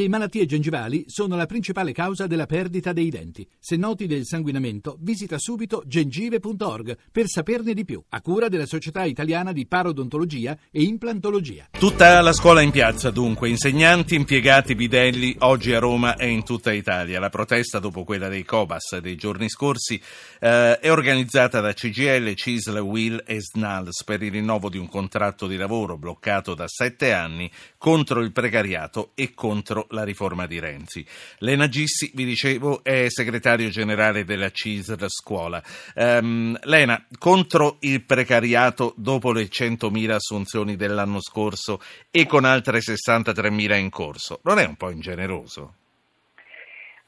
Le 0.00 0.08
malattie 0.08 0.46
gengivali 0.46 1.04
sono 1.08 1.36
la 1.36 1.44
principale 1.44 1.92
causa 1.92 2.26
della 2.26 2.46
perdita 2.46 2.94
dei 2.94 3.10
denti. 3.10 3.46
Se 3.58 3.76
noti 3.76 4.06
del 4.06 4.24
sanguinamento, 4.24 4.96
visita 4.98 5.36
subito 5.38 5.82
gengive.org 5.84 6.96
per 7.12 7.26
saperne 7.26 7.74
di 7.74 7.84
più, 7.84 8.02
a 8.08 8.22
cura 8.22 8.48
della 8.48 8.64
Società 8.64 9.04
Italiana 9.04 9.52
di 9.52 9.66
Parodontologia 9.66 10.56
e 10.70 10.84
Implantologia. 10.84 11.68
Tutta 11.78 12.18
la 12.22 12.32
scuola 12.32 12.62
in 12.62 12.70
piazza, 12.70 13.10
dunque, 13.10 13.50
insegnanti, 13.50 14.14
impiegati, 14.14 14.74
bidelli, 14.74 15.36
oggi 15.40 15.74
a 15.74 15.78
Roma 15.78 16.16
e 16.16 16.28
in 16.28 16.44
tutta 16.44 16.72
Italia. 16.72 17.20
La 17.20 17.28
protesta, 17.28 17.78
dopo 17.78 18.02
quella 18.02 18.28
dei 18.28 18.42
Cobas 18.42 18.96
dei 19.00 19.16
giorni 19.16 19.50
scorsi, 19.50 20.00
eh, 20.40 20.78
è 20.78 20.90
organizzata 20.90 21.60
da 21.60 21.74
CGL, 21.74 22.32
CISL, 22.36 22.78
WIL 22.78 23.22
e 23.26 23.42
SNALS 23.42 24.04
per 24.04 24.22
il 24.22 24.30
rinnovo 24.30 24.70
di 24.70 24.78
un 24.78 24.88
contratto 24.88 25.46
di 25.46 25.58
lavoro 25.58 25.98
bloccato 25.98 26.54
da 26.54 26.64
sette 26.68 27.12
anni 27.12 27.50
contro 27.76 28.20
il 28.20 28.32
precariato 28.32 29.10
e 29.14 29.34
contro 29.34 29.88
la 29.90 30.04
riforma 30.04 30.46
di 30.46 30.58
Renzi. 30.58 31.04
Lena 31.38 31.68
Gissi, 31.68 32.10
vi 32.14 32.24
dicevo, 32.24 32.82
è 32.82 33.06
segretario 33.08 33.68
generale 33.68 34.24
della 34.24 34.50
CISR 34.50 35.06
Scuola. 35.08 35.62
Um, 35.94 36.58
Lena, 36.62 37.04
contro 37.18 37.76
il 37.80 38.02
precariato 38.04 38.92
dopo 38.96 39.32
le 39.32 39.44
100.000 39.44 40.10
assunzioni 40.10 40.76
dell'anno 40.76 41.20
scorso 41.20 41.80
e 42.10 42.26
con 42.26 42.44
altre 42.44 42.78
63.000 42.78 43.78
in 43.78 43.90
corso, 43.90 44.40
non 44.42 44.58
è 44.58 44.66
un 44.66 44.76
po' 44.76 44.90
ingeneroso? 44.90 45.74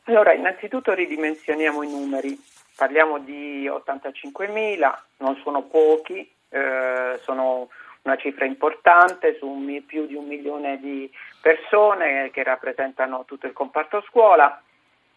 Allora, 0.05 0.33
innanzitutto 0.33 0.93
ridimensioniamo 0.95 1.83
i 1.83 1.89
numeri. 1.89 2.39
Parliamo 2.75 3.19
di 3.21 3.69
85.000, 3.69 4.99
non 5.19 5.39
sono 5.43 5.63
pochi, 5.63 6.29
eh, 6.49 7.21
sono 7.23 7.69
una 8.03 8.17
cifra 8.17 8.45
importante 8.45 9.37
su 9.39 9.47
un, 9.47 9.85
più 9.87 10.07
di 10.07 10.15
un 10.15 10.27
milione 10.27 10.79
di 10.79 11.11
persone 11.41 12.31
che 12.31 12.43
rappresentano 12.43 13.25
tutto 13.25 13.47
il 13.47 13.53
comparto 13.53 14.03
scuola. 14.03 14.61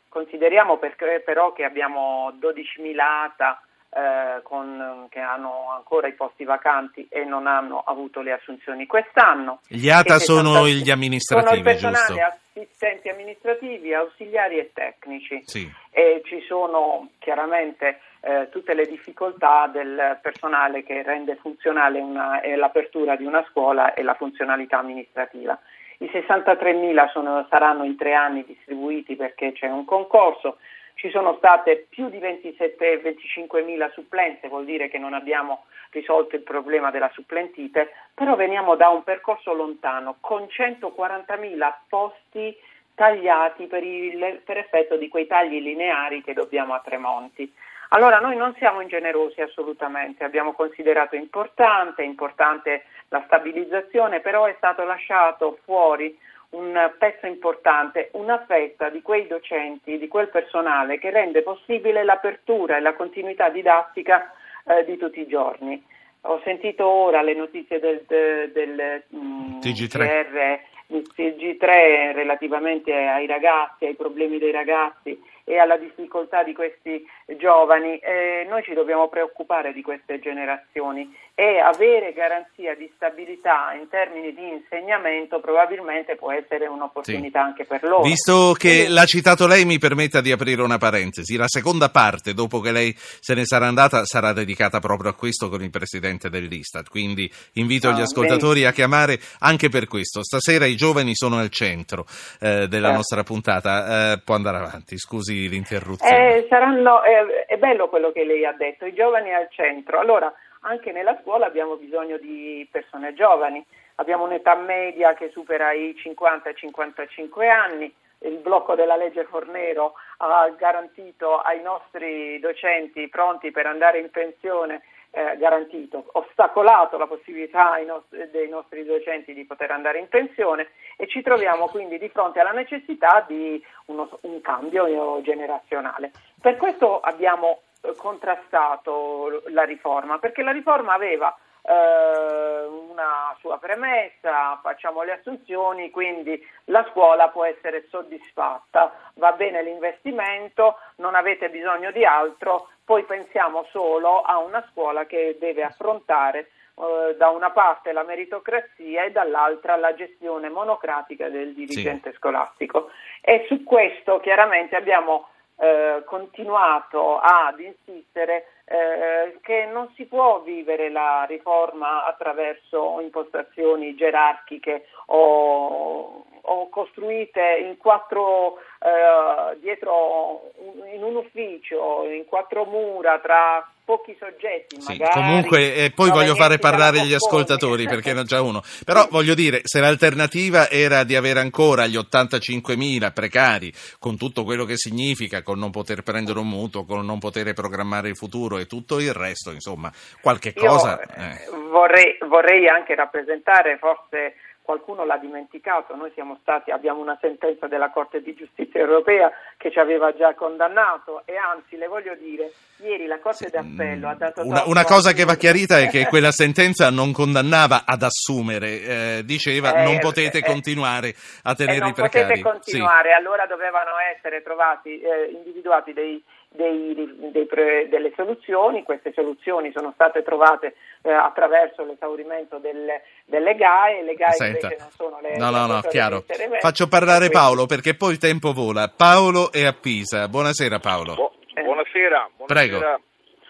Consideriamo 0.07 0.77
perché, 0.77 1.21
però 1.25 1.51
che 1.51 1.63
abbiamo 1.63 2.31
12.000 2.39 2.97
ATA 2.99 3.61
eh, 3.95 4.41
con, 4.43 5.07
che 5.09 5.19
hanno 5.19 5.71
ancora 5.73 6.07
i 6.07 6.13
posti 6.13 6.43
vacanti 6.43 7.07
e 7.09 7.23
non 7.23 7.47
hanno 7.47 7.81
avuto 7.85 8.19
le 8.19 8.33
assunzioni 8.33 8.85
quest'anno. 8.85 9.61
Gli 9.69 9.89
ATA 9.89 10.19
sono 10.19 10.67
gli 10.67 10.91
amministrativi, 10.91 11.47
sono 11.47 11.57
il 11.57 11.63
personale, 11.63 12.05
giusto? 12.07 12.59
assistenti 12.59 13.07
amministrativi, 13.07 13.93
ausiliari 13.93 14.57
e 14.57 14.71
tecnici. 14.73 15.41
Sì. 15.45 15.71
E 15.91 16.21
ci 16.25 16.41
sono 16.45 17.09
chiaramente 17.19 18.01
eh, 18.19 18.49
tutte 18.51 18.73
le 18.73 18.85
difficoltà 18.85 19.69
del 19.71 20.19
personale 20.21 20.83
che 20.83 21.01
rende 21.01 21.37
funzionale 21.37 22.01
una, 22.01 22.41
eh, 22.41 22.57
l'apertura 22.57 23.15
di 23.15 23.23
una 23.23 23.45
scuola 23.49 23.93
e 23.93 24.03
la 24.03 24.15
funzionalità 24.15 24.79
amministrativa. 24.79 25.57
I 25.99 26.09
63.000 26.11 27.11
sono, 27.11 27.47
saranno 27.49 27.85
in 27.85 27.95
tre 27.95 28.13
anni 28.13 28.43
distribuiti 28.43 29.15
perché 29.15 29.53
c'è 29.53 29.67
un 29.67 29.85
concorso, 29.85 30.57
ci 30.95 31.09
sono 31.09 31.35
state 31.37 31.85
più 31.89 32.09
di 32.09 32.17
27-25.000 32.17 33.91
supplenze, 33.91 34.47
vuol 34.47 34.65
dire 34.65 34.89
che 34.89 34.97
non 34.97 35.13
abbiamo 35.13 35.65
risolto 35.91 36.35
il 36.35 36.41
problema 36.41 36.89
della 36.89 37.09
supplentite, 37.13 37.91
però 38.13 38.35
veniamo 38.35 38.75
da 38.75 38.89
un 38.89 39.03
percorso 39.03 39.53
lontano 39.53 40.17
con 40.19 40.43
140.000 40.43 41.73
posti 41.87 42.57
tagliati 42.95 43.67
per, 43.67 43.83
il, 43.83 44.41
per 44.43 44.57
effetto 44.57 44.95
di 44.95 45.09
quei 45.09 45.27
tagli 45.27 45.61
lineari 45.61 46.23
che 46.23 46.33
dobbiamo 46.33 46.73
a 46.73 46.79
Tremonti. 46.79 47.53
Allora 47.89 48.19
noi 48.19 48.35
non 48.35 48.55
siamo 48.55 48.81
ingenerosi 48.81 49.41
assolutamente, 49.41 50.23
abbiamo 50.23 50.53
considerato 50.53 51.15
importante, 51.15 52.03
importante 52.03 52.85
la 53.09 53.21
stabilizzazione, 53.25 54.21
però 54.21 54.45
è 54.45 54.55
stato 54.57 54.83
lasciato 54.83 55.59
fuori 55.63 56.17
un 56.55 56.93
pezzo 56.97 57.27
importante, 57.27 58.09
una 58.13 58.43
fetta 58.45 58.89
di 58.89 59.01
quei 59.01 59.27
docenti, 59.27 59.97
di 59.97 60.07
quel 60.07 60.29
personale 60.29 60.97
che 60.97 61.11
rende 61.11 61.41
possibile 61.41 62.03
l'apertura 62.03 62.77
e 62.77 62.81
la 62.81 62.93
continuità 62.93 63.49
didattica 63.49 64.33
eh, 64.65 64.85
di 64.85 64.97
tutti 64.97 65.19
i 65.19 65.27
giorni. 65.27 65.83
Ho 66.21 66.41
sentito 66.43 66.87
ora 66.87 67.21
le 67.21 67.35
notizie 67.35 67.79
del, 67.79 68.03
del, 68.07 68.51
del 68.51 69.03
mm, 69.15 69.59
TG3. 69.59 69.97
GR, 69.97 70.59
TG3 70.87 72.13
relativamente 72.13 72.93
ai 72.93 73.27
ragazzi, 73.27 73.85
ai 73.85 73.95
problemi 73.95 74.39
dei 74.39 74.51
ragazzi 74.51 75.19
e 75.47 75.59
alla 75.59 75.77
difficoltà 75.77 76.43
di 76.43 76.53
questi 76.53 77.05
giovani, 77.37 77.97
eh, 77.99 78.45
noi 78.49 78.63
ci 78.63 78.73
dobbiamo 78.73 79.07
preoccupare 79.07 79.73
di 79.73 79.83
queste 79.83 80.19
generazioni 80.19 81.07
e 81.37 81.59
avere 81.59 82.13
garanzia 82.13 82.75
di 82.75 82.89
stabilità 82.95 83.73
in 83.73 83.87
termini 83.89 84.33
di 84.33 84.47
insegnamento 84.47 85.41
probabilmente 85.41 86.15
può 86.15 86.31
essere 86.31 86.65
un'opportunità 86.65 87.41
sì. 87.41 87.45
anche 87.45 87.65
per 87.65 87.83
loro. 87.83 88.03
Visto 88.03 88.55
che 88.57 88.87
l'ha 88.87 89.05
citato 89.05 89.45
lei, 89.45 89.65
mi 89.65 89.77
permetta 89.77 90.21
di 90.21 90.31
aprire 90.31 90.61
una 90.61 90.77
parentesi. 90.77 91.35
La 91.35 91.47
seconda 91.47 91.89
parte, 91.89 92.33
dopo 92.33 92.59
che 92.61 92.71
lei 92.71 92.95
se 92.95 93.35
ne 93.35 93.45
sarà 93.45 93.67
andata, 93.67 94.05
sarà 94.05 94.33
dedicata 94.33 94.79
proprio 94.79 95.11
a 95.11 95.13
questo 95.13 95.49
con 95.49 95.61
il 95.61 95.69
presidente 95.69 96.29
dell'Istat. 96.29 96.89
Quindi 96.89 97.29
invito 97.53 97.89
ah, 97.89 97.91
gli 97.91 98.01
ascoltatori 98.01 98.61
bene. 98.61 98.71
a 98.71 98.73
chiamare 98.73 99.19
anche 99.39 99.69
per 99.69 99.87
questo. 99.87 100.23
Stasera 100.23 100.65
i 100.65 100.75
giovani 100.75 101.13
sono 101.13 101.37
al 101.37 101.49
centro 101.49 102.07
eh, 102.39 102.67
della 102.67 102.87
certo. 102.87 102.95
nostra 102.95 103.23
puntata. 103.23 104.13
Eh, 104.13 104.21
può 104.23 104.35
andare 104.35 104.57
avanti, 104.57 104.97
scusi 104.97 105.34
l'interruzione. 105.47 106.37
Eh, 106.37 106.45
saranno, 106.49 107.03
eh, 107.03 107.45
è 107.45 107.57
bello 107.57 107.87
quello 107.89 108.11
che 108.11 108.23
lei 108.23 108.45
ha 108.45 108.53
detto, 108.53 108.85
i 108.85 108.93
giovani 108.93 109.33
al 109.33 109.47
centro. 109.49 109.99
Allora, 109.99 110.33
anche 110.61 110.91
nella 110.91 111.17
scuola 111.21 111.45
abbiamo 111.45 111.75
bisogno 111.75 112.17
di 112.17 112.67
persone 112.71 113.13
giovani, 113.13 113.63
abbiamo 113.95 114.23
un'età 114.23 114.55
media 114.55 115.13
che 115.13 115.29
supera 115.29 115.71
i 115.71 115.95
50-55 115.95 117.49
anni, 117.49 117.93
il 118.19 118.37
blocco 118.37 118.75
della 118.75 118.95
legge 118.95 119.25
Fornero 119.25 119.93
ha 120.17 120.49
garantito 120.57 121.39
ai 121.39 121.61
nostri 121.61 122.39
docenti 122.39 123.07
pronti 123.07 123.51
per 123.51 123.67
andare 123.67 123.99
in 123.99 124.09
pensione 124.09 124.81
eh, 125.15 125.37
garantito, 125.37 126.09
ostacolato 126.11 126.97
la 126.97 127.07
possibilità 127.07 127.77
nostri, 127.85 128.29
dei 128.31 128.49
nostri 128.49 128.83
docenti 128.83 129.33
di 129.33 129.45
poter 129.45 129.71
andare 129.71 129.99
in 129.99 130.09
pensione 130.09 130.67
e 130.97 131.07
ci 131.07 131.21
troviamo 131.21 131.67
quindi 131.67 131.97
di 131.97 132.09
fronte 132.09 132.41
alla 132.41 132.51
necessità 132.51 133.23
di 133.25 133.63
uno, 133.85 134.09
un 134.23 134.41
cambio 134.41 135.21
generazionale. 135.21 136.11
Per 136.41 136.57
questo 136.57 136.99
abbiamo 136.99 137.61
eh, 137.81 137.95
contrastato 137.95 139.41
la 139.47 139.63
riforma, 139.63 140.19
perché 140.19 140.43
la 140.43 140.51
riforma 140.51 140.93
aveva 140.93 141.33
eh, 141.61 142.44
una 142.65 143.35
sua 143.39 143.57
premessa, 143.57 144.59
facciamo 144.61 145.03
le 145.03 145.13
assunzioni, 145.13 145.89
quindi 145.91 146.41
la 146.65 146.85
scuola 146.91 147.29
può 147.29 147.45
essere 147.45 147.85
soddisfatta, 147.89 148.91
va 149.15 149.31
bene 149.33 149.63
l'investimento, 149.63 150.77
non 150.97 151.15
avete 151.15 151.49
bisogno 151.49 151.91
di 151.91 152.03
altro, 152.03 152.69
poi 152.83 153.03
pensiamo 153.03 153.65
solo 153.71 154.21
a 154.21 154.37
una 154.39 154.65
scuola 154.71 155.05
che 155.05 155.37
deve 155.39 155.63
affrontare 155.63 156.49
eh, 156.77 157.15
da 157.17 157.29
una 157.29 157.51
parte 157.51 157.93
la 157.93 158.03
meritocrazia 158.03 159.05
e 159.05 159.11
dall'altra 159.11 159.77
la 159.77 159.93
gestione 159.95 160.49
monocratica 160.49 161.29
del 161.29 161.53
dirigente 161.53 162.11
sì. 162.11 162.17
scolastico. 162.17 162.89
E 163.21 163.45
su 163.47 163.63
questo 163.63 164.19
chiaramente 164.19 164.75
abbiamo 164.75 165.29
eh, 165.57 166.03
continuato 166.05 167.17
ad 167.17 167.59
insistere 167.59 168.47
eh, 168.65 169.37
che 169.41 169.65
non 169.71 169.91
si 169.95 170.05
può 170.05 170.41
vivere 170.41 170.89
la 170.89 171.25
riforma 171.27 172.05
attraverso 172.05 172.99
impostazioni 172.99 173.95
gerarchiche 173.95 174.87
o, 175.07 176.25
o 176.41 176.69
costruite 176.69 177.57
in 177.61 177.77
quattro, 177.77 178.57
eh, 178.79 179.57
dietro 179.59 180.51
in 180.93 181.03
un 181.03 181.15
ufficio, 181.15 182.03
in 182.05 182.25
quattro 182.25 182.65
mura 182.65 183.19
tra 183.19 183.65
pochi 183.85 184.17
soggetti. 184.19 184.81
Sì, 184.81 184.99
comunque, 185.13 185.75
eh, 185.75 185.91
poi 185.91 186.09
voglio 186.09 186.35
fare 186.35 186.57
parlare 186.57 187.05
gli 187.05 187.13
ascoltatori 187.13 187.85
perché 187.85 188.13
non 188.13 188.25
già 188.25 188.41
uno. 188.41 188.61
Però 188.83 189.07
voglio 189.09 189.35
dire, 189.35 189.61
se 189.63 189.79
l'alternativa 189.79 190.69
era 190.69 191.03
di 191.03 191.15
avere 191.15 191.39
ancora 191.39 191.85
gli 191.85 191.95
85.000 191.95 193.13
precari, 193.13 193.71
con 193.99 194.17
tutto 194.17 194.43
quello 194.43 194.65
che 194.65 194.75
significa, 194.75 195.43
con 195.43 195.59
non 195.59 195.71
poter 195.71 196.01
prendere 196.01 196.39
un 196.39 196.49
mutuo, 196.49 196.83
con 196.83 197.05
non 197.05 197.19
poter 197.19 197.53
programmare 197.53 198.09
il 198.09 198.17
futuro 198.17 198.57
e 198.57 198.65
tutto 198.65 198.99
il 198.99 199.13
resto, 199.13 199.51
insomma, 199.51 199.91
qualche 200.19 200.53
cosa. 200.53 200.99
Eh. 200.99 201.49
Vorrei, 201.69 202.17
vorrei 202.27 202.67
anche 202.67 202.95
rappresentare 202.95 203.77
forse 203.77 204.33
qualcuno 204.65 205.05
l'ha 205.05 205.17
dimenticato, 205.17 205.95
noi 205.95 206.11
stati, 206.41 206.71
abbiamo 206.71 206.99
una 206.99 207.17
sentenza 207.21 207.67
della 207.67 207.91
Corte 207.91 208.21
di 208.21 208.33
Giustizia 208.33 208.79
europea 208.79 209.31
che 209.57 209.71
ci 209.71 209.79
aveva 209.79 210.13
già 210.13 210.33
condannato 210.33 211.21
e 211.25 211.37
anzi 211.37 211.77
le 211.77 211.87
voglio 211.87 212.15
dire, 212.15 212.51
ieri 212.77 213.05
la 213.05 213.19
Corte 213.19 213.45
sì, 213.45 213.51
d'Appello 213.51 214.09
ha 214.09 214.15
dato... 214.15 214.41
Una, 214.41 214.63
una 214.65 214.83
cosa 214.83 215.13
che 215.13 215.23
va 215.23 215.35
chiarita 215.35 215.79
è 215.79 215.87
che 215.87 216.07
quella 216.07 216.31
sentenza 216.31 216.89
non 216.89 217.13
condannava 217.13 217.83
ad 217.85 218.01
assumere, 218.01 218.81
eh, 218.81 219.21
diceva 219.23 219.75
eh, 219.75 219.83
non 219.83 219.99
potete 219.99 220.39
eh, 220.39 220.43
continuare 220.43 221.13
a 221.43 221.53
tenere 221.53 221.89
i 221.89 221.93
precari. 221.93 222.33
Non 222.33 222.41
potete 222.41 222.41
continuare, 222.41 223.09
sì. 223.09 223.15
allora 223.15 223.45
dovevano 223.45 223.91
essere 224.15 224.41
trovati, 224.41 224.99
eh, 224.99 225.29
individuati 225.31 225.93
dei 225.93 226.21
dei, 226.55 226.93
dei, 227.31 227.47
delle 227.89 228.11
soluzioni, 228.15 228.83
queste 228.83 229.11
soluzioni 229.13 229.71
sono 229.71 229.91
state 229.93 230.23
trovate 230.23 230.75
eh, 231.03 231.11
attraverso 231.11 231.83
l'esaurimento 231.83 232.57
delle, 232.57 233.03
delle 233.25 233.55
GAE, 233.55 234.03
le 234.03 234.13
GAE 234.15 234.31
Senta. 234.31 234.67
invece 234.67 234.81
non 234.81 234.91
sono 234.91 235.19
le... 235.21 235.37
No, 235.37 235.49
no, 235.49 235.65
no, 235.67 235.81
chiaro. 235.81 236.23
Faccio 236.59 236.87
parlare 236.87 237.29
Paolo 237.29 237.65
perché 237.65 237.95
poi 237.95 238.11
il 238.11 238.17
tempo 238.17 238.53
vola. 238.53 238.91
Paolo 238.95 239.51
è 239.51 239.63
a 239.65 239.73
Pisa. 239.73 240.27
Buonasera 240.27 240.79
Paolo. 240.79 241.15
Bu- 241.15 241.31
buonasera, 241.61 242.29
buonasera. 242.35 242.99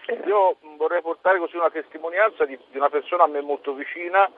Prego. 0.06 0.26
Io 0.28 0.56
vorrei 0.76 1.02
portare 1.02 1.38
così 1.38 1.56
una 1.56 1.70
testimonianza 1.70 2.44
di, 2.44 2.56
di 2.70 2.76
una 2.76 2.88
persona 2.88 3.24
a 3.24 3.28
me 3.28 3.40
molto 3.40 3.72
vicina 3.74 4.30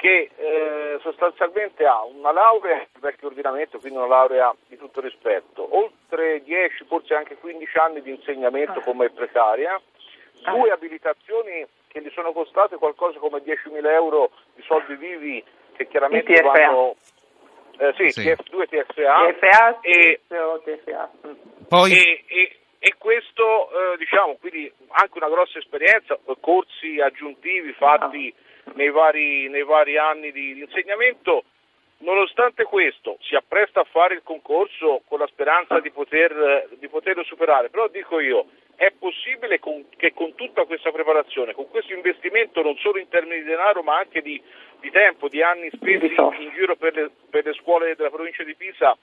che 0.00 0.30
eh, 0.34 0.98
sostanzialmente 1.02 1.84
ha 1.84 2.02
una 2.04 2.32
laurea 2.32 2.76
nel 2.76 2.88
vecchio 3.00 3.28
ordinamento, 3.28 3.78
quindi 3.78 3.98
una 3.98 4.06
laurea 4.06 4.54
di 4.66 4.78
tutto 4.78 5.02
rispetto, 5.02 5.76
oltre 5.76 6.42
10, 6.42 6.84
forse 6.86 7.14
anche 7.14 7.36
15 7.36 7.78
anni 7.78 8.00
di 8.00 8.10
insegnamento 8.10 8.80
come 8.80 9.10
precaria, 9.10 9.78
due 10.42 10.70
abilitazioni 10.70 11.66
che 11.86 12.00
gli 12.00 12.10
sono 12.14 12.32
costate 12.32 12.76
qualcosa 12.76 13.18
come 13.18 13.42
10.000 13.44 13.84
euro 13.90 14.30
di 14.54 14.62
soldi 14.62 14.94
vivi 14.94 15.44
che 15.76 15.86
chiaramente 15.86 16.32
TFA. 16.32 16.50
vanno... 16.50 16.96
Eh, 17.76 17.92
sì, 17.96 18.10
Sì. 18.10 18.28
TF2 18.28 18.68
TFA, 18.68 19.32
TFA, 19.32 19.80
e, 19.80 20.20
TFO, 20.26 20.62
TFA. 20.64 21.10
Mm. 21.26 21.32
Poi 21.68 21.92
e, 21.92 22.24
e- 22.26 22.56
e 22.78 22.94
questo, 22.96 23.68
eh, 23.70 23.96
diciamo, 23.98 24.36
quindi 24.40 24.72
anche 24.88 25.12
una 25.18 25.28
grossa 25.28 25.58
esperienza, 25.58 26.18
corsi 26.40 26.98
aggiuntivi 27.00 27.72
fatti 27.74 28.34
nei, 28.74 28.90
vari, 28.90 29.48
nei 29.48 29.64
vari 29.64 29.96
anni 29.96 30.32
di, 30.32 30.54
di 30.54 30.60
insegnamento. 30.60 31.44
Nonostante 31.98 32.64
questo, 32.64 33.18
si 33.20 33.34
appresta 33.34 33.80
a 33.80 33.86
fare 33.90 34.14
il 34.14 34.22
concorso 34.22 35.02
con 35.06 35.18
la 35.18 35.26
speranza 35.26 35.80
di, 35.80 35.90
poter, 35.90 36.68
di 36.78 36.88
poterlo 36.88 37.22
superare, 37.24 37.68
però 37.68 37.88
dico 37.88 38.20
io, 38.20 38.46
è 38.74 38.90
possibile 38.98 39.58
con- 39.58 39.84
che 39.94 40.14
con 40.14 40.34
tutta 40.34 40.64
questa 40.64 40.90
preparazione, 40.90 41.52
con 41.52 41.68
questo 41.68 41.92
investimento 41.92 42.62
non 42.62 42.76
solo 42.78 42.98
in 42.98 43.08
termini 43.08 43.42
di 43.42 43.48
denaro 43.48 43.82
ma 43.82 43.98
anche 43.98 44.22
di, 44.22 44.40
di 44.80 44.90
tempo, 44.90 45.28
di 45.28 45.42
anni 45.42 45.68
spesi 45.74 46.06
in 46.06 46.50
giro 46.54 46.76
per 46.76 46.94
le, 46.94 47.10
per 47.28 47.44
le 47.44 47.52
scuole 47.52 47.94
della 47.94 48.08
provincia 48.08 48.42
di 48.42 48.54
Pisa, 48.54 48.96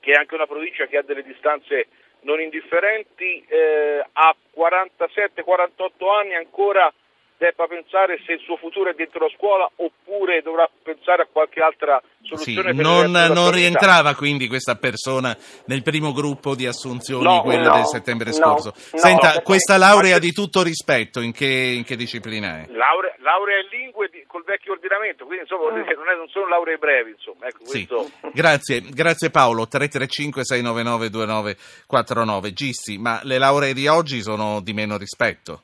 che 0.00 0.12
è 0.12 0.14
anche 0.14 0.34
una 0.34 0.46
provincia 0.46 0.84
che 0.84 0.98
ha 0.98 1.02
delle 1.02 1.22
distanze 1.22 1.86
non 2.20 2.38
indifferenti, 2.40 3.42
eh, 3.48 4.04
a 4.12 4.36
47-48 4.54 6.12
anni 6.14 6.34
ancora 6.34 6.92
debba 7.38 7.66
pensare 7.66 8.20
se 8.26 8.32
il 8.32 8.40
suo 8.40 8.56
futuro 8.56 8.90
è 8.90 8.94
dentro 8.94 9.20
la 9.24 9.32
scuola 9.36 9.70
oppure 9.76 10.42
dovrà 10.42 10.68
pensare 10.82 11.22
a 11.22 11.28
qualche 11.30 11.60
altra 11.60 12.02
sì, 12.20 12.26
soluzione. 12.34 12.62
per 12.62 12.74
il 12.74 12.80
non, 12.80 13.10
non 13.12 13.50
rientrava 13.52 14.14
quindi 14.16 14.48
questa 14.48 14.74
persona 14.74 15.36
nel 15.66 15.82
primo 15.82 16.12
gruppo 16.12 16.54
di 16.56 16.66
assunzioni, 16.66 17.22
No, 17.24 17.42
quella 17.42 17.68
no, 17.70 17.74
del 17.76 17.86
settembre 17.86 18.30
no, 18.30 18.34
scorso. 18.34 18.72
no, 18.74 18.98
Senta, 18.98 19.40
questa 19.42 19.76
laurea 19.76 20.18
di 20.18 20.32
tutto 20.32 20.62
rispetto, 20.62 21.20
in 21.20 21.32
che, 21.32 21.46
in 21.46 21.84
che 21.84 21.94
disciplina 21.96 22.58
è? 22.58 22.66
Laurea, 22.72 23.14
laurea 23.20 23.58
in 23.60 23.68
lingue 23.70 24.08
di- 24.10 24.24
col 24.26 24.42
vecchio 24.44 24.72
ordinamento, 24.72 25.24
quindi 25.24 25.44
insomma 25.48 25.70
che 25.84 25.94
non, 25.94 26.08
è- 26.08 26.16
non 26.16 26.28
sono 26.28 26.48
lauree 26.48 26.76
brevi, 26.76 27.10
insomma. 27.12 27.46
Ecco, 27.46 27.64
Sì. 27.66 27.86
questo... 27.86 28.10
Grazie, 28.32 28.80
grazie 28.90 29.30
Paolo. 29.30 29.68
335 29.68 30.44
699 30.44 31.08
2949. 31.10 32.52
Gissi, 32.52 32.98
ma 32.98 33.20
le 33.22 33.38
lauree 33.38 33.72
di 33.74 33.86
oggi 33.86 34.22
sono 34.22 34.60
di 34.60 34.72
meno 34.72 34.96
rispetto? 34.96 35.62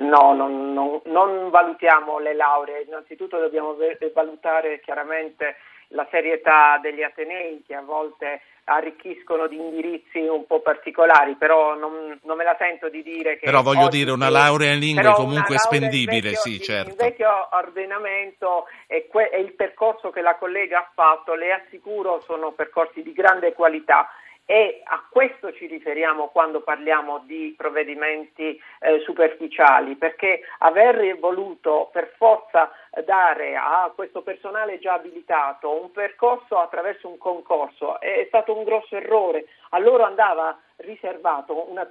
No, 0.00 0.32
non, 0.32 0.72
non- 0.72 1.00
non 1.06 1.50
valutiamo 1.50 2.18
le 2.18 2.34
lauree, 2.34 2.82
innanzitutto 2.82 3.38
dobbiamo 3.38 3.76
valutare 4.14 4.80
chiaramente 4.80 5.56
la 5.88 6.06
serietà 6.10 6.78
degli 6.80 7.02
atenei 7.02 7.62
che 7.66 7.74
a 7.74 7.80
volte 7.82 8.42
arricchiscono 8.64 9.46
di 9.46 9.56
indirizzi 9.56 10.18
un 10.18 10.46
po' 10.46 10.60
particolari, 10.60 11.34
però 11.36 11.74
non, 11.74 12.18
non 12.22 12.36
me 12.36 12.44
la 12.44 12.54
sento 12.58 12.88
di 12.90 13.02
dire 13.02 13.38
che... 13.38 13.46
Però 13.46 13.62
voglio 13.62 13.88
dire, 13.88 14.10
una 14.10 14.28
laurea 14.28 14.72
in 14.72 14.78
lingue 14.78 15.02
però 15.02 15.14
comunque 15.14 15.56
spendibile, 15.56 16.20
vecchio- 16.20 16.40
sì, 16.40 16.60
certo. 16.60 16.90
In 16.90 16.96
vecchio 16.96 17.48
ordinamento 17.52 18.66
e, 18.86 19.08
que- 19.08 19.30
e 19.30 19.40
il 19.40 19.54
percorso 19.54 20.10
che 20.10 20.20
la 20.20 20.36
collega 20.36 20.80
ha 20.80 20.90
fatto, 20.94 21.34
le 21.34 21.52
assicuro, 21.52 22.20
sono 22.26 22.52
percorsi 22.52 23.02
di 23.02 23.12
grande 23.14 23.54
qualità 23.54 24.06
e 24.50 24.80
a 24.82 25.04
questo 25.10 25.52
ci 25.52 25.66
riferiamo 25.66 26.28
quando 26.28 26.62
parliamo 26.62 27.18
di 27.26 27.52
provvedimenti 27.54 28.58
eh, 28.80 29.00
superficiali, 29.00 29.94
perché 29.94 30.40
aver 30.60 31.18
voluto 31.18 31.90
per 31.92 32.14
forza 32.16 32.72
dare 33.04 33.56
a 33.56 33.92
questo 33.94 34.22
personale 34.22 34.78
già 34.78 34.94
abilitato 34.94 35.78
un 35.78 35.92
percorso 35.92 36.58
attraverso 36.58 37.08
un 37.08 37.18
concorso 37.18 38.00
è 38.00 38.24
stato 38.28 38.56
un 38.56 38.64
grosso 38.64 38.96
errore. 38.96 39.44
A 39.70 39.78
loro 39.78 40.04
andava 40.04 40.58
riservato 40.76 41.70
una 41.70 41.86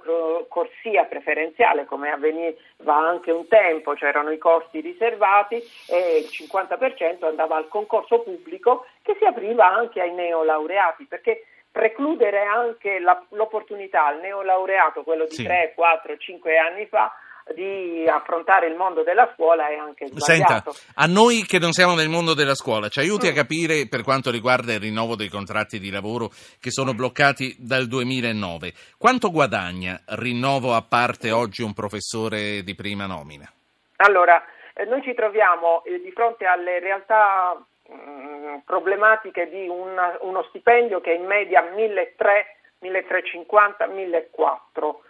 corsia 0.48 1.04
preferenziale 1.04 1.84
come 1.84 2.10
avveniva 2.10 2.56
anche 2.96 3.30
un 3.30 3.46
tempo, 3.46 3.92
c'erano 3.92 4.30
i 4.32 4.38
corsi 4.38 4.80
riservati 4.80 5.62
e 5.88 6.18
il 6.18 6.28
50% 6.28 7.24
andava 7.24 7.54
al 7.54 7.68
concorso 7.68 8.18
pubblico 8.22 8.86
che 9.02 9.14
si 9.20 9.24
apriva 9.24 9.68
anche 9.68 10.00
ai 10.00 10.12
neolaureati 10.12 11.04
perché 11.04 11.44
precludere 11.78 12.42
anche 12.44 12.98
la- 12.98 13.22
l'opportunità 13.30 14.06
al 14.06 14.18
neolaureato, 14.18 15.04
quello 15.04 15.26
di 15.26 15.34
Sì. 15.36 15.44
3, 15.44 15.72
4, 15.76 16.16
5 16.16 16.58
anni 16.58 16.86
fa, 16.86 17.12
di 17.54 18.04
affrontare 18.06 18.66
il 18.66 18.74
mondo 18.74 19.02
della 19.04 19.30
scuola 19.32 19.68
è 19.68 19.76
anche 19.76 20.08
Senta, 20.16 20.60
sbagliato. 20.60 20.74
a 20.96 21.06
noi 21.06 21.44
che 21.46 21.58
non 21.58 21.72
siamo 21.72 21.94
nel 21.94 22.08
mondo 22.10 22.34
della 22.34 22.54
scuola, 22.56 22.88
ci 22.88 22.98
aiuti 22.98 23.26
a 23.28 23.30
Mm. 23.30 23.34
capire 23.34 23.86
per 23.88 24.02
quanto 24.02 24.30
riguarda 24.30 24.72
il 24.74 24.80
rinnovo 24.80 25.14
dei 25.16 25.28
contratti 25.30 25.78
di 25.78 25.90
lavoro 25.90 26.28
che 26.60 26.70
sono 26.70 26.92
bloccati 26.92 27.54
dal 27.58 27.86
2009. 27.86 28.72
Quanto 28.98 29.30
guadagna 29.30 29.98
rinnovo 30.08 30.74
a 30.74 30.82
parte 30.82 31.30
oggi 31.30 31.62
un 31.62 31.72
professore 31.72 32.62
di 32.64 32.74
prima 32.74 33.06
nomina? 33.06 33.50
Allora, 33.98 34.44
eh, 34.74 34.84
noi 34.84 35.00
ci 35.02 35.14
troviamo 35.14 35.82
eh, 35.84 36.00
di 36.02 36.10
fronte 36.12 36.44
alle 36.44 36.80
realtà 36.80 37.56
mh, 37.88 38.58
problematiche 38.64 39.48
di 39.48 39.68
una- 39.68 40.16
uno 40.20 40.42
stipendio 40.44 41.00
che 41.00 41.12
è 41.12 41.16
in 41.16 41.24
media 41.26 41.62
1.300, 41.62 42.44
1.350, 42.80 43.86
1.400 43.88 45.00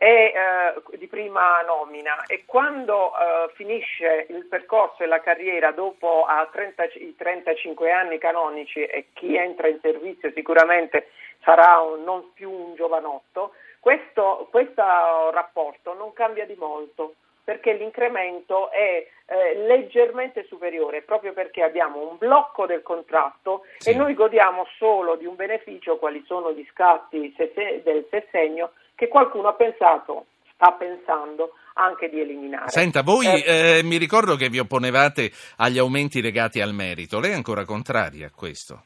e, 0.00 0.32
eh, 0.34 0.96
di 0.96 1.08
prima 1.08 1.60
nomina. 1.62 2.24
E 2.26 2.44
quando 2.46 3.10
eh, 3.18 3.50
finisce 3.54 4.26
il 4.28 4.46
percorso 4.46 5.02
e 5.02 5.06
la 5.06 5.20
carriera 5.20 5.72
dopo 5.72 6.24
a 6.24 6.48
30 6.52 6.84
i 6.94 7.14
35 7.16 7.90
anni 7.90 8.18
canonici 8.18 8.84
e 8.84 9.06
chi 9.12 9.34
entra 9.36 9.66
in 9.68 9.78
servizio 9.82 10.30
sicuramente 10.32 11.10
sarà 11.42 11.78
un- 11.80 12.04
non 12.04 12.32
più 12.32 12.50
un 12.50 12.74
giovanotto, 12.76 13.54
questo, 13.80 14.46
questo 14.50 14.82
rapporto 15.30 15.94
non 15.94 16.12
cambia 16.12 16.46
di 16.46 16.54
molto 16.56 17.14
perché 17.48 17.72
l'incremento 17.72 18.70
è 18.70 19.06
eh, 19.24 19.66
leggermente 19.66 20.44
superiore 20.50 21.00
proprio 21.00 21.32
perché 21.32 21.62
abbiamo 21.62 22.06
un 22.06 22.18
blocco 22.18 22.66
del 22.66 22.82
contratto 22.82 23.62
Sì. 23.78 23.88
e 23.88 23.94
noi 23.94 24.12
godiamo 24.12 24.66
solo 24.76 25.16
di 25.16 25.24
un 25.24 25.34
beneficio 25.34 25.96
quali 25.96 26.22
sono 26.26 26.52
gli 26.52 26.66
scatti 26.70 27.34
del 27.34 28.06
sessegno 28.10 28.72
che 28.94 29.08
qualcuno 29.08 29.48
ha 29.48 29.54
pensato, 29.54 30.26
sta 30.52 30.72
pensando 30.72 31.52
anche 31.72 32.10
di 32.10 32.20
eliminare. 32.20 32.68
Senta, 32.68 33.00
voi 33.02 33.24
Eh, 33.24 33.78
eh, 33.78 33.82
mi 33.82 33.96
ricordo 33.96 34.36
che 34.36 34.50
vi 34.50 34.58
opponevate 34.58 35.30
agli 35.56 35.78
aumenti 35.78 36.20
legati 36.20 36.60
al 36.60 36.74
merito, 36.74 37.18
lei 37.18 37.30
è 37.30 37.34
ancora 37.34 37.64
contraria 37.64 38.26
a 38.26 38.30
questo? 38.36 38.82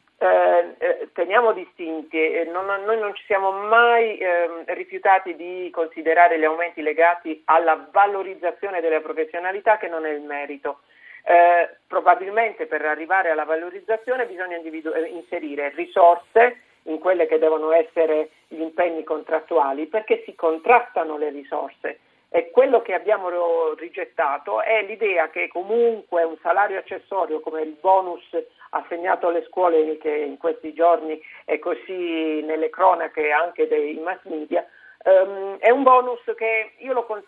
Eh, 1.23 1.25
eh, 1.25 1.27
teniamo 1.27 1.53
distinti, 1.53 2.19
eh, 2.19 2.45
non- 2.45 2.83
noi 2.85 2.99
non 2.99 3.15
ci 3.15 3.25
siamo 3.25 3.53
mai 3.53 4.19
ehm, 4.19 4.65
rifiutati 4.67 5.35
di 5.37 5.71
considerare 5.73 6.39
gli 6.39 6.45
aumenti 6.45 6.83
legati 6.83 7.43
alla 7.47 7.89
valorizzazione 7.91 8.81
delle 8.81 9.01
professionalità 9.01 9.79
che 9.79 9.89
non 9.89 10.05
è 10.05 10.11
il 10.11 10.23
merito. 10.23 10.81
Eh, 11.25 11.77
probabilmente 11.87 12.67
per 12.67 12.85
arrivare 12.85 13.31
alla 13.31 13.45
valorizzazione 13.45 14.27
bisogna 14.27 14.57
individu- 14.57 14.95
eh, 14.95 15.07
inserire 15.07 15.73
risorse 15.75 16.63
in 16.85 16.99
quelle 16.99 17.27
che 17.27 17.39
devono 17.39 17.71
essere 17.71 18.31
gli 18.49 18.61
impegni 18.61 19.05
contrattuali 19.05 19.87
perché 19.87 20.23
si 20.25 20.35
contrastano 20.35 21.17
le 21.17 21.31
risorse. 21.31 22.01
E 22.29 22.51
quello 22.51 22.81
che 22.83 22.95
abbiamo 22.95 23.75
rigettato 23.75 24.63
è 24.63 24.83
l'idea 24.83 25.29
che 25.29 25.49
comunque 25.49 26.25
un 26.25 26.37
salario 26.43 26.79
accessorio 26.79 27.41
come 27.41 27.61
il 27.61 27.77
bonus 27.79 28.25
assegnato 28.75 29.29
alle 29.29 29.45
scuole 29.45 29.99
che 29.99 30.11
in 30.11 30.39
questi 30.39 30.73
giorni 30.73 31.21
è 31.45 31.59
così 31.59 32.43
nelle 32.43 32.71
cronache 32.71 33.31
anche 33.31 33.69
dei 33.69 33.95
mass 33.99 34.21
media, 34.25 34.67
ehm, 35.05 35.59
è 35.59 35.71
un 35.71 35.83
bonus 35.83 36.21
che 36.37 36.73
io 36.79 37.05
con- 37.05 37.23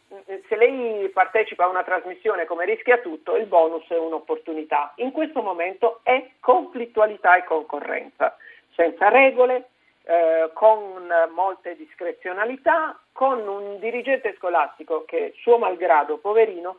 se 0.49 0.57
lei 0.57 1.09
partecipa 1.11 1.65
a 1.65 1.69
una 1.69 1.83
trasmissione 1.83 2.47
come 2.47 2.65
rischia 2.65 2.99
tutto, 2.99 3.37
il 3.37 3.47
bonus 3.47 3.87
è 3.89 3.99
un'opportunità. 3.99 4.93
In 4.97 5.13
questo 5.13 5.43
momento 5.43 6.01
è 6.03 6.31
conflittualità 6.41 7.37
e 7.37 7.45
concorrenza, 7.45 8.37
senza 8.75 9.09
regole, 9.09 9.69
eh, 10.05 10.51
con 10.55 11.13
molte 11.35 11.77
discrezionalità, 11.77 12.99
con 13.13 13.47
un 13.47 13.79
dirigente 13.79 14.35
scolastico 14.37 15.05
che 15.05 15.35
suo 15.37 15.59
malgrado, 15.59 16.19
poverino, 16.19 16.77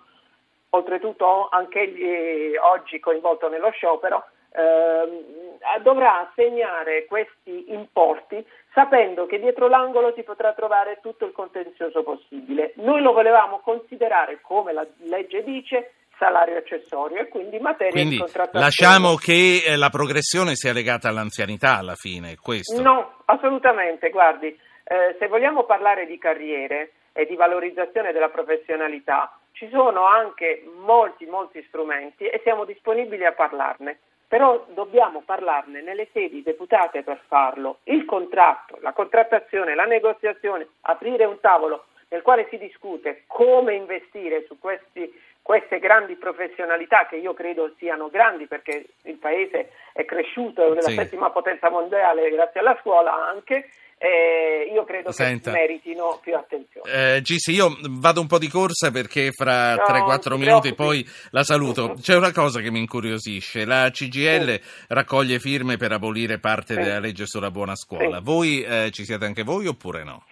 oltretutto 0.69 1.48
anche 1.50 1.81
egli 1.81 2.55
oggi 2.57 3.00
coinvolto 3.00 3.48
nello 3.48 3.69
sciopero, 3.72 4.25
eh, 4.55 5.79
dovrà 5.81 6.29
assegnare 6.29 7.05
questi 7.05 7.71
importi 7.74 8.45
sapendo 8.74 9.25
che 9.25 9.39
dietro 9.39 9.67
l'angolo 9.67 10.13
si 10.15 10.24
potrà 10.24 10.53
trovare 10.53 11.00
tutto 11.01 11.25
il 11.25 11.31
contenzioso 11.31 12.03
possibile. 12.03 12.74
Noi 12.75 13.01
lo 13.01 13.13
volevamo 13.13 13.59
considerare, 13.59 14.39
come 14.41 14.74
la 14.74 14.85
legge 15.03 15.43
dice, 15.43 15.93
salario 16.17 16.57
accessorio 16.57 17.21
e 17.21 17.27
quindi 17.27 17.59
materia 17.59 17.91
quindi 17.91 18.15
di 18.15 18.17
contrattazione. 18.17 18.65
lasciamo 18.65 19.15
che 19.15 19.63
eh, 19.65 19.77
la 19.77 19.89
progressione 19.89 20.55
sia 20.55 20.74
legata 20.74 21.09
all'anzianità 21.09 21.77
alla 21.77 21.95
fine, 21.95 22.35
questo? 22.41 22.81
No, 22.81 23.21
assolutamente, 23.25 24.09
guardi, 24.09 24.47
eh, 24.47 25.15
se 25.19 25.27
vogliamo 25.27 25.63
parlare 25.63 26.05
di 26.05 26.17
carriere 26.17 26.91
e 27.13 27.25
di 27.25 27.35
valorizzazione 27.35 28.12
della 28.12 28.29
professionalità, 28.29 29.38
ci 29.53 29.69
sono 29.71 30.05
anche 30.05 30.63
molti, 30.83 31.25
molti 31.25 31.63
strumenti 31.69 32.25
e 32.25 32.41
siamo 32.43 32.65
disponibili 32.65 33.25
a 33.25 33.31
parlarne 33.31 34.00
però 34.27 34.65
dobbiamo 34.70 35.22
parlarne 35.25 35.82
nelle 35.82 36.08
sedi 36.12 36.41
deputate 36.41 37.03
per 37.03 37.22
farlo. 37.27 37.79
Il 37.84 38.05
contratto, 38.05 38.77
la 38.82 38.94
contrattazione, 38.94 39.75
la 39.75 39.86
negoziazione, 39.86 40.67
aprire 40.82 41.25
un 41.25 41.39
tavolo 41.39 41.86
nel 42.10 42.22
quale 42.22 42.48
si 42.50 42.58
discute 42.58 43.24
come 43.27 43.74
investire 43.74 44.46
su 44.48 44.60
questi, 44.60 45.12
queste 45.41 45.79
grandi 45.79 46.15
professionalità 46.15 47.05
che 47.08 47.17
io 47.17 47.34
credo 47.34 47.74
siano 47.77 48.10
grandi 48.10 48.48
perché 48.48 48.86
il 49.03 49.17
Paese 49.17 49.72
è 49.94 50.05
cresciuto, 50.05 50.65
è 50.65 50.70
nella 50.70 50.82
sì. 50.82 50.96
settima 50.96 51.29
potenza 51.32 51.70
mondiale 51.70 52.29
grazie 52.29 52.60
alla 52.60 52.77
scuola 52.82 53.13
anche 53.13 53.70
eh, 53.97 54.69
io 54.73 54.83
credo 54.83 55.11
Senta. 55.11 55.51
che 55.51 55.57
meritino 55.57 56.19
più 56.21 56.35
attenzione. 56.35 57.15
Eh, 57.15 57.21
Gisi, 57.21 57.53
io 57.53 57.77
vado 57.89 58.21
un 58.21 58.27
po' 58.27 58.37
di 58.37 58.49
corsa 58.49 58.91
perché 58.91 59.31
fra 59.31 59.75
no, 59.75 59.83
3-4 59.83 60.37
minuti 60.37 60.73
poi 60.73 61.05
la 61.31 61.43
saluto. 61.43 61.95
C'è 62.01 62.15
una 62.15 62.31
cosa 62.31 62.59
che 62.59 62.71
mi 62.71 62.79
incuriosisce, 62.79 63.65
la 63.65 63.89
CGL 63.89 64.59
sì. 64.59 64.61
raccoglie 64.89 65.39
firme 65.39 65.77
per 65.77 65.91
abolire 65.91 66.39
parte 66.39 66.73
sì. 66.73 66.81
della 66.81 66.99
legge 66.99 67.25
sulla 67.25 67.51
buona 67.51 67.75
scuola. 67.75 68.19
Voi 68.19 68.63
eh, 68.63 68.91
ci 68.91 69.05
siete 69.05 69.25
anche 69.25 69.43
voi 69.43 69.67
oppure 69.67 70.03
no? 70.03 70.23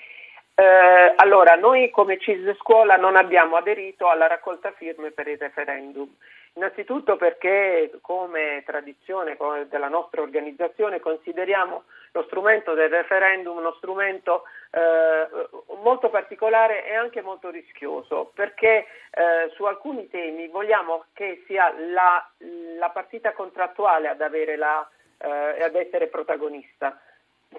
Eh, 0.56 1.14
allora, 1.16 1.56
noi 1.56 1.90
come 1.90 2.20
CIS 2.20 2.56
Scuola 2.60 2.96
non 2.96 3.16
abbiamo 3.16 3.56
aderito 3.56 4.08
alla 4.08 4.28
raccolta 4.28 4.72
firme 4.78 5.10
per 5.12 5.28
il 5.28 5.38
referendum. 5.40 6.08
Innanzitutto 6.56 7.16
perché 7.16 7.92
come 8.02 8.62
tradizione 8.64 9.36
della 9.70 9.88
nostra 9.88 10.22
organizzazione 10.22 11.00
consideriamo 11.00 11.86
lo 12.12 12.24
strumento 12.26 12.76
del 12.76 12.90
referendum 12.90 13.58
uno 13.58 13.74
strumento 13.78 14.44
eh, 14.70 15.28
molto 15.82 16.10
particolare 16.12 16.86
e 16.86 16.94
anche 16.94 17.24
molto 17.24 17.50
rischioso 17.50 18.32
perché 18.36 18.86
eh, 19.10 19.50
su 19.56 19.64
alcuni 19.64 20.08
temi 20.10 20.48
vogliamo 20.48 21.06
che 21.14 21.44
sia 21.48 21.74
la, 21.92 22.24
la 22.78 22.90
partita 22.92 23.32
contrattuale 23.32 24.10
ad, 24.10 24.20
la, 24.56 24.88
eh, 25.18 25.64
ad 25.64 25.74
essere 25.74 26.06
protagonista. 26.06 27.02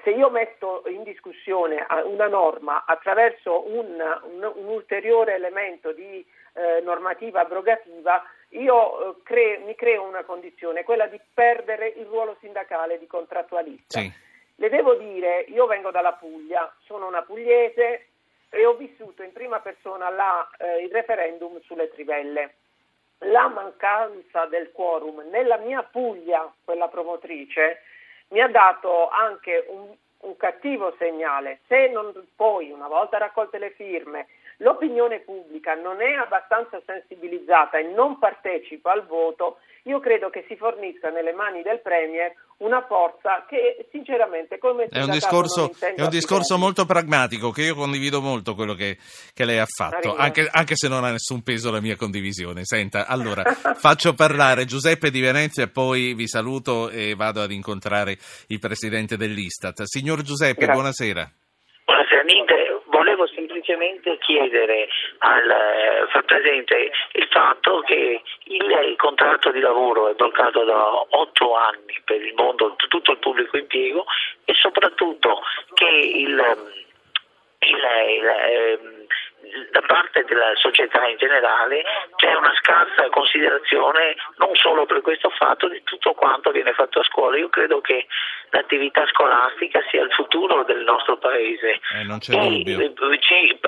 Se 0.04 0.10
io 0.10 0.30
metto 0.30 0.84
in 0.86 1.02
discussione 1.02 1.84
una 2.04 2.28
norma 2.28 2.84
attraverso 2.86 3.68
un, 3.68 4.00
un, 4.22 4.52
un 4.54 4.68
ulteriore 4.68 5.34
elemento 5.34 5.92
di 5.92 6.24
eh, 6.54 6.80
normativa 6.82 7.40
abrogativa, 7.40 8.22
io 8.54 9.11
eh, 9.11 9.23
cre- 9.23 9.58
mi 9.58 9.75
creo 9.75 10.02
una 10.02 10.25
condizione, 10.25 10.84
quella 10.84 11.06
di 11.06 11.20
perdere 11.32 11.88
il 11.88 12.06
ruolo 12.06 12.37
sindacale 12.40 12.99
di 12.99 13.06
contrattualista. 13.06 14.00
Sì. 14.00 14.12
Le 14.56 14.68
devo 14.68 14.94
dire, 14.94 15.44
io 15.49 15.66
vengo 15.66 15.90
dalla 15.90 16.12
Puglia, 16.12 16.73
sono 16.84 17.06
una 17.06 17.23
pugliese 17.23 18.06
e 18.50 18.64
ho 18.64 18.75
vissuto 18.75 19.23
in 19.23 19.32
prima 19.32 19.58
persona 19.61 20.08
la, 20.11 20.49
eh, 20.58 20.84
il 20.84 20.90
referendum 20.90 21.61
sulle 21.62 21.90
trivelle. 21.90 22.54
La 23.18 23.49
mancanza 23.49 24.46
del 24.46 24.70
quorum 24.70 25.28
nella 25.30 25.56
mia 25.56 25.82
Puglia, 25.82 26.52
quella 26.64 26.88
promotrice, 26.88 27.82
mi 28.28 28.40
ha 28.40 28.49
dato 28.49 29.08
anche 29.08 29.64
un, 29.68 29.92
un 30.18 30.37
cattivo 30.37 30.94
segnale. 30.99 31.61
Se 31.66 31.88
non 31.88 32.12
poi, 32.37 32.70
una 32.70 32.88
volta 32.88 33.18
raccolte 33.18 33.58
le 33.58 33.70
firme, 33.70 34.28
l'opinione 34.58 35.20
pubblica 35.20 35.75
non 35.75 36.00
è 36.00 36.12
abbastanza 36.12 36.80
sensibilizzata 36.84 37.78
e 37.78 37.82
non 37.94 38.18
partecipa 38.18 38.92
al 38.92 39.06
voto, 39.06 39.58
io 39.84 40.00
credo 40.00 40.30
che 40.30 40.44
si 40.49 40.56
fornisca 40.56 41.11
nelle 41.11 41.32
mani 41.32 41.62
del 41.62 41.80
Premier 41.80 42.32
una 42.58 42.84
forza 42.87 43.44
che 43.49 43.87
sinceramente 43.90 44.58
come 44.58 44.87
è 44.88 45.02
un 45.02 45.11
discorso, 45.11 45.73
è 45.78 46.00
un 46.00 46.08
discorso 46.08 46.56
molto 46.56 46.87
pragmatico 46.87 47.50
che 47.50 47.62
io 47.62 47.75
condivido 47.75 48.20
molto 48.20 48.54
quello 48.54 48.75
che, 48.75 48.96
che 49.34 49.44
lei 49.44 49.58
ha 49.58 49.66
fatto 49.66 50.14
anche, 50.14 50.49
anche, 50.50 50.76
se 50.76 50.88
non 50.88 51.04
ha 51.04 51.11
nessun 51.11 51.42
peso 51.42 51.70
la 51.70 51.80
mia 51.80 51.96
condivisione. 51.96 52.64
Senta 52.64 53.06
allora 53.06 53.42
faccio 53.76 54.14
parlare 54.14 54.64
Giuseppe 54.64 55.11
Di 55.11 55.20
Venezia 55.20 55.64
e 55.64 55.68
poi 55.68 56.14
vi 56.14 56.28
saluto 56.28 56.88
e 56.88 57.14
vado 57.14 57.42
ad 57.42 57.50
incontrare 57.50 58.16
il 58.46 58.58
Presidente 58.61 59.16
dell'Istat. 59.16 59.82
Signor 59.82 60.23
Giuseppe 60.23 60.64
Grazie. 60.64 60.73
buonasera. 60.73 61.30
Buonasera 61.84 62.23
Ninte 62.23 62.63
semplicemente 63.64 64.18
chiedere 64.18 64.88
al 65.18 65.50
eh, 65.50 66.06
far 66.11 66.25
presente 66.25 66.90
il 67.12 67.26
fatto 67.30 67.80
che 67.80 68.23
il, 68.44 68.88
il, 68.88 68.97
contratto 68.97 69.50
di 69.50 69.61
lavoro 69.61 70.09
è 70.09 70.14
bloccato 70.14 70.64
da 70.64 71.04
otto 71.09 71.56
anni 71.56 72.00
per 72.04 72.23
il 72.23 72.35
mondo, 72.35 72.76
tutto 72.76 73.12
il 73.12 73.18
pubblico 73.18 73.56
impiego 73.56 74.04
e 74.44 74.52
soprattutto 74.54 75.40
che 75.73 75.88
il, 75.88 76.38
il, 77.59 77.76
il 78.18 78.26
ehm, 78.26 79.06
da 79.71 79.83
parte 79.83 80.25
della 80.25 80.54
società 80.54 81.06
in 81.06 81.16
generale 81.16 81.85
c'è 82.16 82.35
una 82.35 82.52
scarsa 82.56 83.09
considerazione 83.11 84.14
non 84.37 84.54
solo 84.54 84.87
per 84.87 85.00
questo 85.00 85.30
fatto 85.30 85.68
di 85.68 85.83
tutto 85.85 86.12
quanto 86.14 86.50
viene 86.50 86.73
fatto 86.73 87.00
a 87.00 87.04
scuola. 87.04 87.37
Io 87.37 87.49
credo 87.49 87.80
che 87.80 88.06
l'attività 88.50 89.06
scolastica 89.09 89.80
sia 89.90 90.02
il 90.02 90.12
futuro 90.12 90.64
del 90.64 90.83
nostro 90.85 91.18
paese. 91.18 91.80
Eh, 91.94 92.04
non 92.04 92.18
c'è 92.18 92.33
e, 92.35 92.49
dubbio. 92.49 92.80
Eh, 92.80 92.92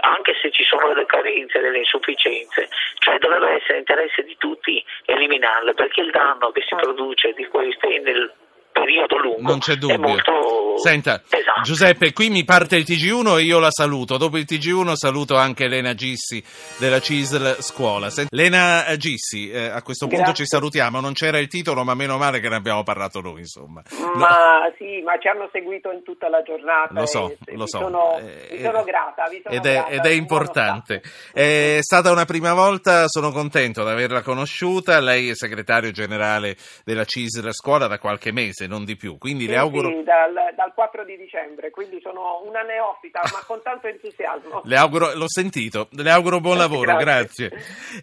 anche 0.07 0.35
se 0.41 0.51
ci 0.51 0.63
sono 0.65 0.89
delle 0.89 1.07
carenze, 1.07 1.61
delle 1.61 1.79
insufficienze, 1.79 2.69
cioè 2.99 3.19
dovrebbe 3.19 3.61
essere 3.61 3.79
interesse 3.79 4.23
di 4.23 4.37
tutti 4.39 4.83
eliminarle 5.07 5.75
perché 5.75 6.03
il 6.03 6.11
danno 6.11 6.53
che 6.53 6.63
si 6.67 6.75
produce 6.75 7.33
di 7.33 7.47
queste 7.47 7.99
nel 8.01 8.33
periodo 8.79 9.19
lungo. 9.19 9.49
Non 9.49 9.59
c'è 9.59 9.77
dubbio. 9.77 9.99
Molto... 9.99 10.77
Senta, 10.77 11.23
esatto. 11.29 11.63
Giuseppe, 11.63 12.13
qui 12.13 12.29
mi 12.29 12.45
parte 12.45 12.77
il 12.77 12.85
TG1 12.87 13.39
e 13.39 13.43
io 13.43 13.59
la 13.59 13.71
saluto. 13.71 14.19
Dopo 14.19 14.37
il 14.37 14.45
TG1 14.47 14.93
saluto 14.93 15.37
anche 15.37 15.69
Lena 15.69 15.95
Gissi 15.95 16.43
della 16.79 17.01
CISL 17.01 17.57
Scuola. 17.61 18.11
Sent- 18.11 18.29
Lena 18.33 18.85
Gissi, 18.97 19.51
eh, 19.51 19.69
a 19.69 19.83
questo 19.83 20.07
punto 20.07 20.25
Grazie. 20.25 20.45
ci 20.45 20.51
salutiamo. 20.51 21.01
Non 21.01 21.15
c'era 21.15 21.39
il 21.39 21.49
titolo, 21.49 21.83
ma 21.83 21.95
meno 21.95 22.19
male 22.19 22.41
che 22.41 22.49
ne 22.49 22.57
abbiamo 22.57 22.83
parlato 22.83 23.21
noi, 23.21 23.41
insomma. 23.41 23.83
Ma 24.15 24.29
no. 24.29 24.75
sì, 24.77 25.01
ma 25.03 25.19
ci 25.19 25.29
hanno 25.29 25.49
seguito 25.51 25.91
in 25.91 26.03
tutta 26.03 26.29
la 26.29 26.43
giornata. 26.43 26.93
Lo 26.93 27.07
so, 27.07 27.35
lo 27.47 27.67
so. 27.67 27.79
Sono, 27.79 28.19
eh, 28.19 28.57
vi 28.57 28.63
sono 28.63 28.85
grata. 28.85 29.25
Vi 29.31 29.41
sono 29.43 29.55
ed, 29.55 29.65
è, 29.65 29.73
grata, 29.73 29.89
ed 29.89 30.05
è 30.05 30.11
importante. 30.11 31.03
È 31.33 31.79
stata 31.81 32.11
una 32.11 32.27
prima 32.27 32.53
volta, 32.53 33.09
sono 33.09 33.33
contento 33.33 33.83
di 33.83 33.91
averla 33.91 34.21
conosciuta. 34.23 35.01
Lei 35.01 35.31
è 35.31 35.35
segretario 35.35 35.91
generale 35.91 36.57
della 36.85 37.05
CISL 37.05 37.53
Scuola 37.53 37.87
da 37.87 37.99
qualche 37.99 38.31
mese, 38.31 38.66
non 38.67 38.85
di 38.85 38.97
più 38.97 39.07
più. 39.07 39.19
Quindi 39.19 39.45
sì, 39.45 39.51
le 39.51 39.57
auguro. 39.57 39.89
Sì, 39.89 40.03
dal, 40.03 40.33
dal, 40.57 40.73
4 40.75 41.05
di 41.05 41.17
dicembre, 41.17 41.71
quindi 41.71 42.01
sono 42.01 42.43
una 42.45 42.63
neofita, 42.63 43.21
ma 43.33 43.43
con 43.47 43.61
tanto 43.63 43.87
entusiasmo. 43.87 44.63
Le 44.65 44.77
auguro, 44.77 45.15
l'ho 45.15 45.29
sentito, 45.29 45.89
le 45.91 46.11
auguro 46.11 46.41
buon 46.41 46.59
lavoro, 46.67 46.97
grazie. 46.97 47.49
grazie. 47.49 47.95